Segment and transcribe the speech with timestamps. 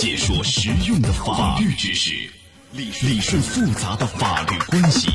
[0.00, 2.14] 解说实用的法律知识，
[2.72, 5.10] 理理顺复杂的法律关系，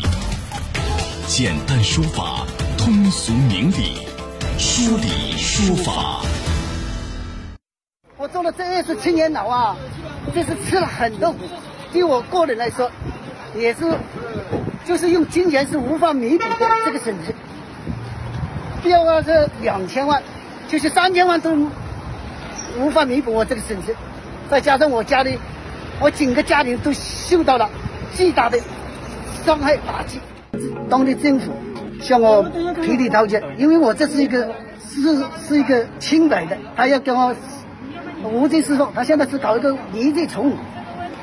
[1.26, 2.46] 简单说法，
[2.78, 3.98] 通俗明理，
[4.60, 6.22] 说理说法。
[8.16, 9.76] 我做了这二十七年牢啊，
[10.36, 11.40] 这是吃了很多苦。
[11.92, 12.92] 对我个人来说，
[13.56, 13.92] 也是，
[14.86, 18.88] 就是用金钱是无法弥补的这个损失。
[18.88, 20.22] 要啊是两千万，
[20.70, 21.72] 就是三千万都
[22.78, 23.96] 无法弥补我这个损失。
[24.50, 25.40] 再加上我家里，
[26.00, 27.70] 我整个家庭都受到了
[28.16, 28.60] 巨大的
[29.44, 30.20] 伤害打击。
[30.90, 31.52] 当地政府
[32.02, 34.52] 向我赔礼道歉，因为我这是一个
[34.88, 37.36] 是是一个清白的，他要跟我
[38.24, 40.56] 无罪释放，他现在是搞一个离罪从无。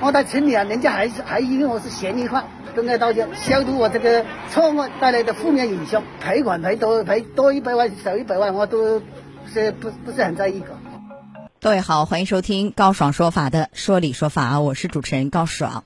[0.01, 2.45] 我在城里啊，人家还是还因为我是嫌疑犯，
[2.75, 6.03] 公开道歉，消除我这个错误带来的负面影响。
[6.21, 9.01] 赔款赔多赔多一百万少一百万，我都
[9.53, 10.67] 是不不是很在意的。
[11.63, 15.85] 各位好，欢迎收听高爽说法的说理说法，我是主持人高爽。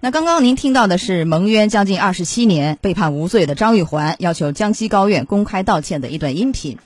[0.00, 6.78] 那刚刚您听到的是蒙冤将近二十七年、被判无罪的张玉环要求江西高院公开道歉的一段音频。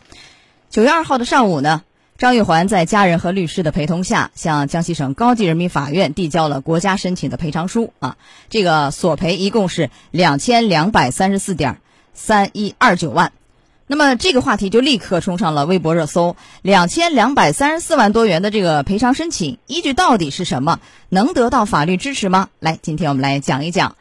[0.69, 1.85] 九月二号的上午呢，
[2.19, 8.17] 张玉环在家人和律师的陪同下，向江西省高级人民法院递交了国家申请的赔偿书啊，
[8.51, 11.79] 这个索赔一共是两千两百三十四点
[12.15, 13.31] 三一二九万。
[13.87, 20.81] 那么这个话题就立刻冲上了微博热搜，两千两百三十四万多元的这个赔偿申请依据到底是什么？
[21.11, 22.49] 能得到法律支持吗？
[22.61, 23.97] 来，今天我们来讲一讲。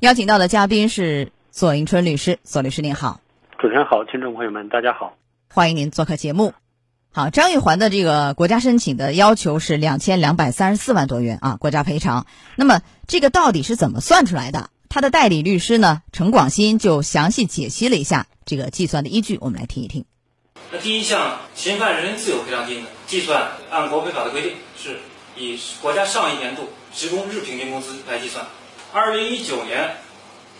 [0.00, 3.20] 邀请到的嘉宾是左迎春律师，左律师您好。
[3.60, 5.14] 主持人好，听众朋友们大家好，
[5.52, 6.52] 欢迎您做客节目。
[7.12, 12.26] 好，张玉环的这个国家申请的要求是两千两百三十四万多元啊，国家赔偿。
[12.56, 14.68] 那么这个到底是怎么算出来的？
[14.88, 20.04] 他的代理律师呢，陈广新就详细解析了一下这个计算的依据，我们来听一听。
[20.70, 24.98] 那第一项侵犯人身自由赔偿金的计算，按国赔法的规定，是
[25.36, 28.46] 以国家上一年度职工日平均工资来计算。
[28.92, 29.96] 二零一九年，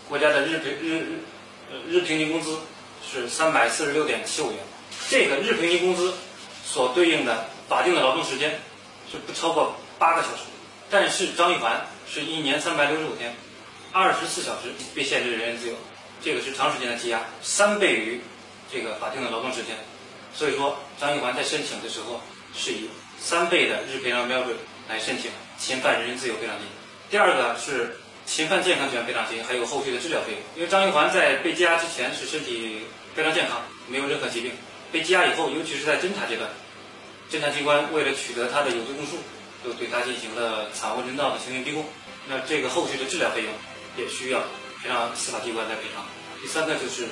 [0.07, 1.23] 国家的日平日日
[1.71, 2.57] 呃日平均工资
[3.03, 4.59] 是三百四十六点七五元，
[5.09, 6.13] 这个日平均工资
[6.63, 8.59] 所对应的法定的劳动时间
[9.11, 10.43] 是不超过八个小时，
[10.89, 13.33] 但是张玉环是一年三百六十五天。
[13.91, 15.75] 二十四小时被限制人身自由，
[16.21, 18.21] 这个是长时间的羁押，三倍于
[18.71, 19.75] 这个法定的劳动时间。
[20.33, 22.21] 所以说，张玉环在申请的时候
[22.55, 22.89] 是以
[23.19, 24.55] 三倍的日赔偿标准
[24.87, 26.67] 来申请侵犯人身自由赔偿金。
[27.09, 27.97] 第二个是
[28.27, 30.41] 侵犯健康权赔偿金，还有后续的治疗费用。
[30.55, 32.81] 因为张玉环在被羁押之前是身体
[33.15, 34.51] 非常健康，没有任何疾病。
[34.91, 36.47] 被羁押以后，尤其是在侦查阶段，
[37.31, 39.17] 侦查机关为了取得他的有罪供述，
[39.63, 41.83] 就对他进行了惨无人道的刑讯逼供。
[42.27, 43.51] 那这个后续的治疗费用。
[43.97, 44.41] 也需要
[44.83, 46.05] 让司法机关来赔偿。
[46.41, 47.07] 第三个就是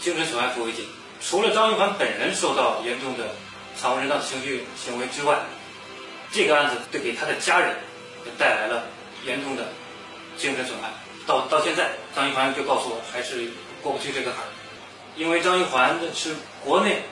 [0.00, 0.86] 精神损害抚慰金。
[1.20, 3.34] 除了张玉环本人受到严重的
[3.76, 5.38] 惨无人道的情绪行为之外，
[6.32, 7.76] 这个案子对给他的家人
[8.24, 8.84] 也带来了
[9.26, 9.68] 严重的
[10.36, 10.90] 精神损害。
[11.26, 13.50] 到到现在，张玉环就告诉我还是
[13.82, 14.48] 过不去这个坎儿，
[15.16, 17.02] 因为张玉环是国内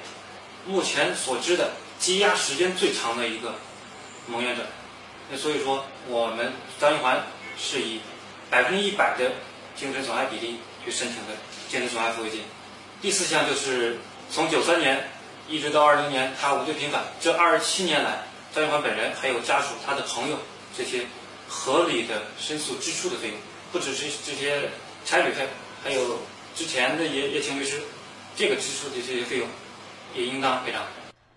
[0.65, 1.71] 目前所知的
[2.01, 3.55] 羁押时间最长的一个
[4.27, 4.63] 蒙冤者。
[5.31, 7.23] 那所以说，我们张玉环
[7.59, 8.01] 是以。
[8.51, 9.33] 百分之一百的
[9.75, 11.35] 精神损害比例去申请的
[11.69, 12.41] 精神损害抚慰金。
[13.03, 13.99] 第四项就是
[14.31, 15.05] 从九三年
[15.49, 18.19] 一直到二零年他无罪平反，这二十七年来，
[18.55, 20.39] 张玉环本人还有家属、他的朋友
[20.77, 21.03] 这些
[21.47, 23.37] 合理的申诉支出的费用，
[23.71, 24.71] 不只是这些
[25.05, 25.47] 差旅费，
[25.85, 26.19] 还有
[26.55, 27.81] 之前的也也请律师，
[28.35, 29.47] 这个支出的这些费用
[30.17, 30.83] 也应当赔偿。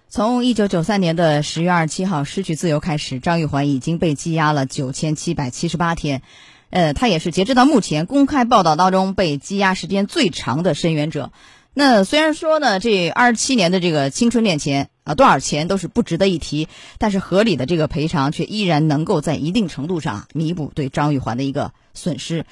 [0.07, 6.23] 从一九九三年的十月二十七号失去自由开始，张玉环已经被羁押了九千七百七十八天。
[6.69, 11.31] 呃，他也是截止到目前公开报道当中被羁押时间最长的申冤者。
[11.73, 22.45] 那虽然说呢，这二十七年的这个青春恋钱啊，多少钱都是不值得一提，但是合理的这个赔偿却依然能够在一定程度上弥补对张玉环的一个损失。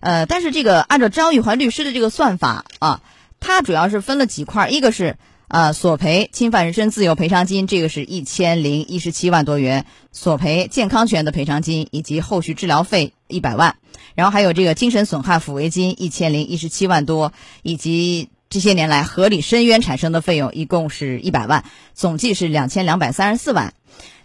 [0.00, 3.00] 呃，但是这个按照张玉环律师的这个算法啊，
[3.40, 5.16] 他主要是分了几块，一个是。
[5.46, 13.76] 啊，索赔侵犯人身自由赔偿金，这个是一千零一十七万多元；索赔健康权的赔偿金以及后续治疗费一百万，
[14.14, 17.32] 然后还有这个精神损害抚慰金一千零一十七万多，
[17.62, 23.74] 以及这些年来合理申冤产生的费用一共是一百万，总计是两千两百三十四万。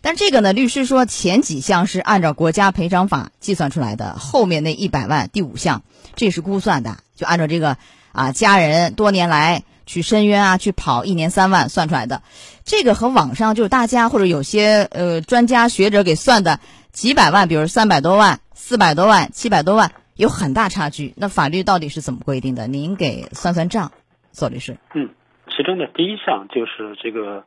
[0.01, 5.83] 但这个呢，律师说前几项是按照国家赔偿法计算出来的，后面那一百万第五项
[6.15, 7.77] 这是估算的，就按照这个
[8.13, 9.63] 啊家人多年来。
[9.89, 12.21] 去申冤啊，去跑一年三万算出来的，
[12.63, 16.59] 这个和网上就是大家或者有些呃专家学者给算的
[16.91, 21.15] 几百万，比如三百多万、四百多万、七百多万，有很大差距。
[21.18, 22.68] 那法律到底是怎么规定的？
[22.68, 23.91] 您给算算账，
[24.31, 24.77] 左律师。
[24.94, 25.09] 嗯，
[25.50, 27.45] 其中的第一项就是这个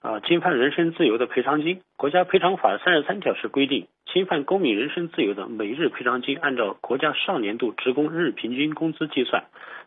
[0.00, 1.80] 啊，侵犯人身自由的赔偿金。
[1.96, 9.44] 国家赔偿法三十三条是规定，侵犯公民人身自由的每日赔偿金按照国家上年度职工日平均工资计算。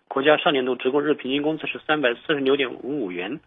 [0.07, 3.39] 国家上年度职工日平均工资是三百四十六点五五元。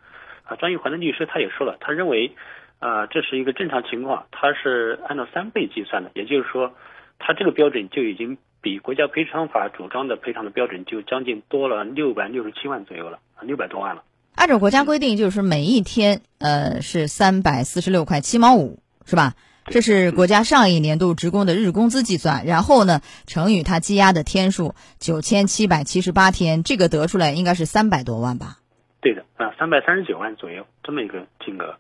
[0.45, 2.33] 啊，张玉环的律师他也说了，他认为，
[2.81, 6.75] 啊，这是一个正常情况，他是按照三倍计算的，也就是说，
[7.21, 14.03] 他这个标准就已经比国家赔偿法主张的赔偿的标准就将近多了六百六十七万左右了，啊，六百多万了。
[14.35, 19.35] 按照国家规定，就是每一天，呃，是三百四十六块七毛五，是吧？
[19.71, 28.59] 这是国家上一年度职工的日工资计算，然后呢，乘以他积压的天数九千七百七十八天，这个得出来应该是三百多万吧？
[29.01, 31.77] 对的，啊，三百三十九万左右这么一个金额，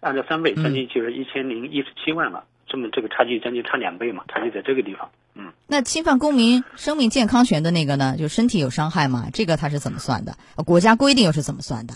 [0.00, 2.44] 按照三倍，将近就是一千零一十七万了。
[2.68, 5.10] 这么这个差距将近差两倍嘛，差距在这个地方。
[5.34, 9.28] 嗯，那侵犯公民生命健康权的那个呢，就身体有伤害嘛？
[9.32, 10.36] 这个它是怎么算的？
[10.64, 11.94] 国家规定又是怎么算的？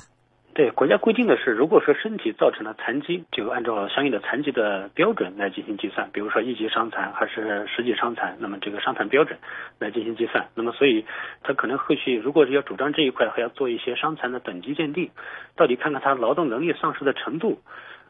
[0.54, 9.36] 对，国家规定的是，如果说身体造成了残疾，就按照相应的残疾的标准来进行计算，比如说一级伤残还是十级伤残，那么这个伤残标准
[9.80, 10.46] 来进行计算。
[10.54, 11.04] 那么所以，
[11.42, 15.10] 他可能后续如果是要主张这一块，还要做一些伤残的等级鉴定，
[15.56, 17.60] 到底看看他劳动能力丧失的程度。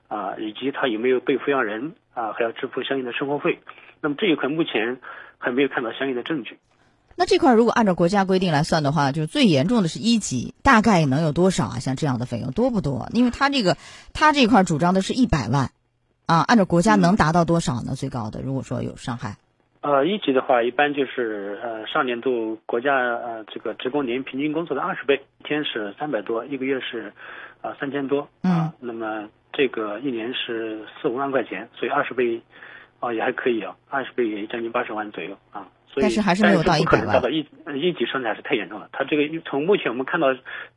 [0.06, 3.58] 啊，以及他有没有被抚养人啊，还要支付相应的生活费。
[4.02, 4.98] 那么这一块目前
[5.38, 6.58] 还没有看到相应的证据。
[7.16, 11.78] 那这块如果按照国家规定来算的话，就是最严重的是一级，大概能有多少啊？
[11.78, 13.08] 像这样的费用多不多？
[13.12, 13.76] 因为他这个
[14.12, 15.70] 他这块主张的是一百万，
[16.26, 17.94] 啊，按照国家能达到多少呢？
[17.94, 19.36] 最高的如果说有伤害，
[19.80, 27.12] 呃，一级的话一般就是呃上年度国家呃这个职工年平均工资的二十倍，一天是三百多，一个月是
[27.60, 29.28] 啊三千多啊，那么。
[29.56, 32.42] 这个一年是四五万块钱，所以二十倍，
[33.04, 35.68] 啊也还可以啊，二十倍也将近八十万左右啊。
[35.96, 37.22] 但是还是没有到一百万。
[37.22, 37.46] 到一
[37.76, 38.88] 一级伤残是太严重了。
[38.90, 40.26] 他这个从目前我们看到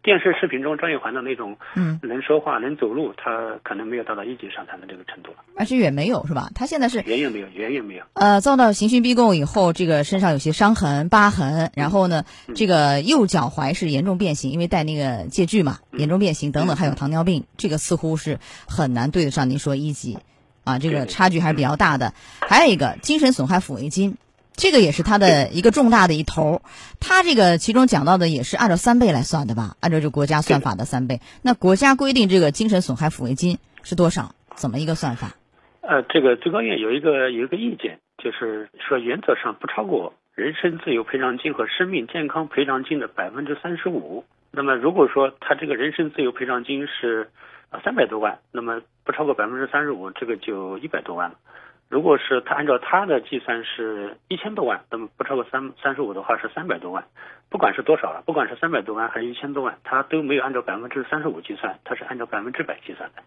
[0.03, 5.37] 电视视频中张玉环的那种，嗯，能说话能走路，他可能没有达到一级伤残的这个程度了。
[5.57, 6.51] 而且远没有是吧？
[6.53, 8.03] 他现在是远远没有，远远没有。
[8.13, 12.23] 呃，遭到刑讯逼供以后，这个身上有些伤痕、疤痕，然后呢，
[12.53, 18.37] 这个右脚踝是严重变形，因为戴那个戒具嘛，严重变形等等，还有糖尿病，这个似乎是
[18.67, 20.19] 很难对得上您说一级，
[20.67, 22.13] 啊，这个差距还是比较大的。
[22.41, 24.17] 还有一个精神损害抚慰金。
[24.59, 26.63] 这个也是他的一个重大的一头，
[26.99, 29.75] 他这个其中讲到的也是按照三倍来算的吧？
[29.81, 31.21] 按照这国家算法的三倍。
[31.43, 34.33] 那国家规定这个精神损害抚慰金是多少？
[34.55, 35.35] 怎么一个算法？
[35.81, 44.25] 呃，这个最高院有一个有一个意见，就是说原则上不超过人身自由赔偿金和生命健康赔偿金的百分之三十五。
[44.49, 47.29] 那么如果说他这个人身自由赔偿金是
[47.69, 51.37] 啊三百多万，那么不超过百分之三十五，这个就一百多万了。
[51.87, 57.05] 如果是他按照他的计算是一千多万，那么不超过三三十五的话是三百多万，
[57.47, 63.23] 不管是多少了，不管是三百多万还是一千多万，他都没有按照百分之三十五计算，他是按照百分之百计算的。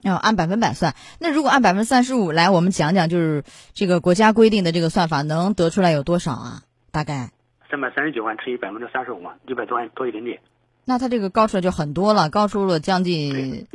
[0.00, 3.44] 要按百分百算，那如果按百分之三十五来，我们讲讲就是
[3.74, 6.62] 这个国家规定的这个算法能得出来有多少啊？
[6.90, 7.28] 大概
[7.70, 10.40] 三百三十九万乘以百分之三十五嘛，一百多万多一点点。
[10.86, 13.66] 那他这个高出来就很多了，高出了将近。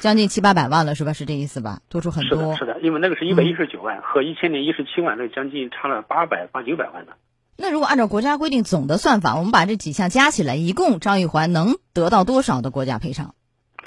[0.00, 1.12] 将近七八百万了，是吧？
[1.12, 1.80] 是这意思吧？
[1.90, 2.56] 多出很多。
[2.56, 7.12] 是的，是的，因为那个是一百一十九万和一千零一十七万，那将近差了八百八九百万呢。
[7.56, 13.34] 那如果按照国家规定总的算法，我们把这几项加起来，一共张玉环能得到多少的国家赔偿？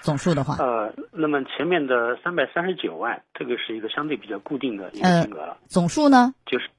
[0.01, 0.57] 总数的话？
[0.60, 5.57] 呃，那么前面的三百三十九万，这个是一个相对比较固定的一个金额了。
[5.68, 6.35] 总数呢？
[6.45, 6.69] 就是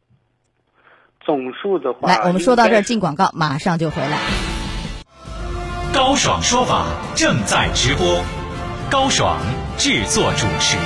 [1.26, 2.06] 总数的话。
[2.06, 4.18] 来，我们说到这儿进广告，马上就回来。
[5.92, 8.43] 高爽说法正在直播。
[8.90, 9.40] 高爽
[9.78, 10.76] 制作主持。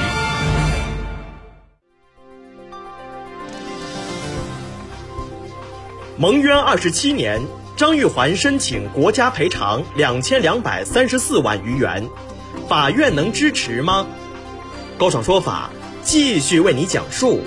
[6.16, 7.40] 蒙冤二十七年，
[7.76, 12.08] 张玉环申请国家赔偿两千两百三十四万余元，
[12.68, 14.06] 法院能支持吗？
[14.96, 15.70] 高爽说法
[16.02, 17.40] 继续为你讲述。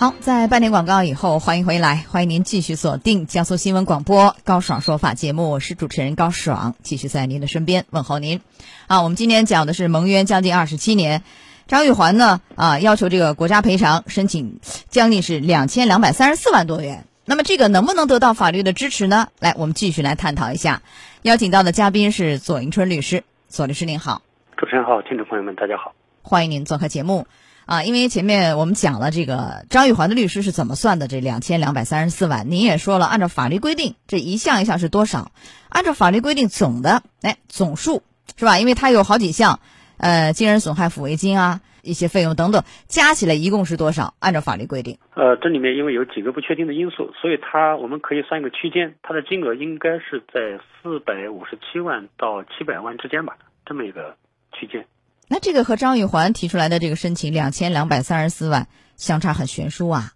[0.00, 8.40] 好，在半点广告以后，欢迎回来，欢迎您继续锁定江苏新闻广播高爽说法节目，我是主持人高爽，继续在您的身边问候您。
[8.86, 11.24] 啊，我们今天讲的是蒙冤将近二十七年，
[11.66, 17.04] 张玉环呢啊要求这个国家赔偿，申请将近是两千两百三十四万多元。
[17.24, 19.30] 那么这个能不能得到法律的支持呢？
[19.40, 20.82] 来，我们继续来探讨一下。
[21.22, 24.22] 邀请到的嘉宾是左迎春律师，左律师您好，
[24.56, 27.26] 主持人好，听众朋友们大家好，欢迎您做客节目。
[27.68, 35.32] 啊，因为前面我们讲了这个张玉环的律师是怎么算的这两千两百三十四万，您也说了，按照法律规定，这一项一项是多少？
[35.68, 38.02] 按照法律规定总的，哎，总数
[38.38, 38.58] 是吧？
[38.58, 39.60] 因为它有好几项，
[39.98, 44.14] 呃，精神损害抚慰金啊，一些费用等等，加起来一共是多少？
[44.18, 54.16] 按照法律规定，呃，这里面因为有几个不确定的因素，所以它我们可以算一个区间，它的金额应该是在四百五十七万到七百万之间吧，这么一个
[54.58, 54.86] 区间。
[55.28, 58.66] 那这个和张玉环提出来的这个申请两千两百三十四万
[58.96, 60.12] 相差很悬殊啊，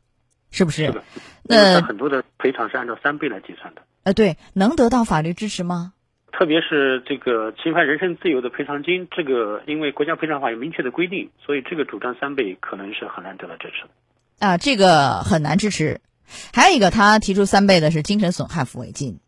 [0.50, 0.86] 是不是？
[0.86, 1.04] 是的。
[1.44, 3.82] 那很多的赔偿是按照三倍来计算的。
[4.04, 5.92] 呃，对，能得到法律支持吗？
[6.32, 14.46] 特别是这个侵犯人身自由的赔偿金，这个因为国家赔偿法有明确的规定，所以这个主张三倍可能是很难得到支持的。
[14.46, 16.00] 啊，这个很难支持。
[16.54, 19.20] 还有一个，他提出三倍的是精神损害抚慰金，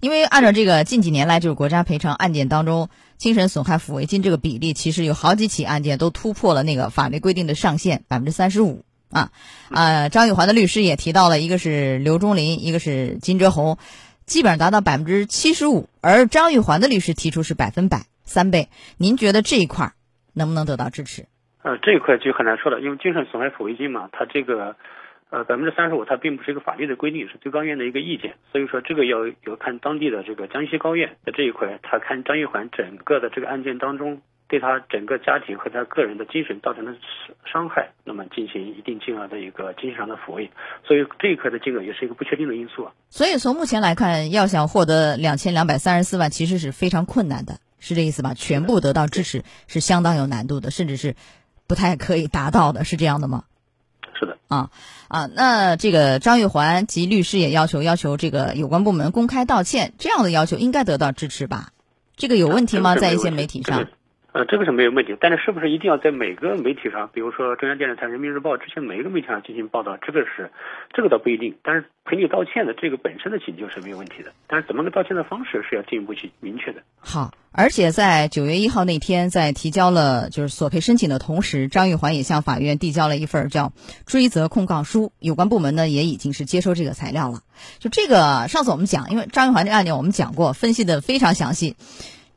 [0.00, 2.88] 因为按照这个近几年来就是国家赔偿案件当中，
[3.22, 9.30] 精神损害抚慰金这个比例，其实有好几起案件都突破了那个法律规定的上限百分之三十五啊。
[9.70, 13.78] 啊，张玉环的律师也提到了，一个是刘忠林，一个是金哲红。
[14.26, 18.68] 基本上达到百分之七十五，而张玉环的律师提出是百分百三倍。
[18.96, 19.92] 您觉得这一块
[20.32, 21.26] 能不能得到支持？
[21.62, 24.74] 呃，这一块就很难说了，因为精神损害抚慰金嘛，它这个
[25.32, 34.22] 呃百分之三十五，它并不是一个法律的规定，是最高院的一个意见，所以说这个要要看当地的这个江西高院在这一块，他看张玉环整个的这个案件当中。
[34.48, 36.94] 对他整个家庭和他个人的精神造成的
[37.50, 40.50] 伤害，那么进行一定金额的一个精神上的抚慰，
[40.84, 42.92] 所以这一块的金额也是一个不确定的因素啊。
[43.08, 48.34] 所以从目前来看，要想获得两千两百三十四万，其实是非常困难的，是这意思吧？
[48.34, 51.16] 全部得到支持是相当有难度的，甚至是
[51.66, 53.44] 不太可以达到的，是这样的吗？
[54.52, 54.70] 啊
[55.08, 61.70] 啊，那这个张玉环及律师也要求要求这个有关部门公开道歉，这样的要求应该得到支持吧？
[62.16, 62.94] 这个有问题吗？
[62.96, 63.88] 在一些媒体上？
[64.32, 69.98] 呃，这个是没有问题，但是是不是一定要在每个媒体上，比如说中央电视台、人民日报这些每一个媒体上进行报道？
[69.98, 70.50] 这个是，
[70.94, 71.54] 这个倒不一定。
[71.62, 76.80] 但是赔礼道歉的这个本身的请求是没有问题的，但是怎么个道歉的方式是要进一步去明确的。
[76.98, 83.74] 好，而且在九月一号那天，在提交了就是索赔申请的同时，张玉环也向法院递交了一份叫
[84.06, 87.40] 追责控告书，有关部门呢也已经是接收这个材料了。
[87.78, 91.76] 就这个上次我们讲，因为张玉环这案件我们讲过，分析的非常详细。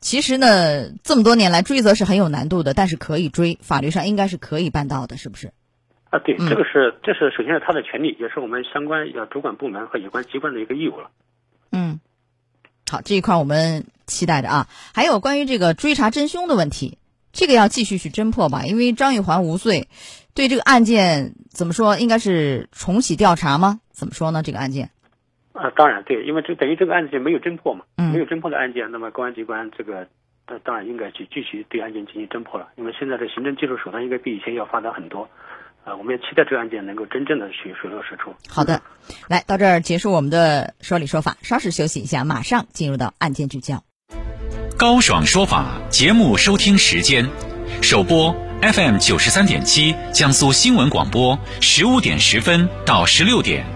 [0.06, 5.48] 其实呢，这么多年来追责是很有难度的，但是可以追，法律上应该是可以办到的，是不是？
[6.10, 11.10] 啊，对，这个是，这是首先是他的权利，也是我们相关要主管部门和有关机关的一个义务了。
[11.72, 11.98] 嗯，
[12.88, 14.68] 好，这一块我们期待着啊。
[14.94, 16.98] 还有关于这个追查真凶的问题，
[17.32, 19.88] 这个要继续去侦破吧，因为张玉环无罪，
[20.34, 21.98] 对这个案件怎么说？
[21.98, 23.80] 应该是重启调查吗？
[23.90, 24.44] 怎么说呢？
[24.44, 24.92] 这个案件？
[25.56, 30.06] 啊，当然对，因为这等于这个案件没有侦破嘛，没有侦破的案件，那么公安机关这个，
[30.46, 32.68] 呃，当然应该去继续对案件进行侦破了。
[32.76, 35.28] 因为现在的行政技术手段应该比以前要发达很多，
[35.84, 38.34] 啊，我们也期待这个案件能够真正的去水落石出。
[38.48, 38.82] 好的，
[39.28, 43.82] 来到这儿结束我们的说理说法，稍事休息一下，马上进入到案件聚焦。
[44.78, 47.24] 高爽说法节目收听时间，
[47.82, 53.75] 首播 FM 九十三点七，江苏新闻广播，十五点十分到十六点。